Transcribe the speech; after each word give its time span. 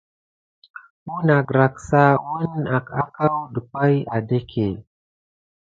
Ounagrassa 1.13 2.03
wuna 2.25 2.77
akou 3.01 3.37
dumpay 3.53 3.95
aɗéke. 4.15 4.65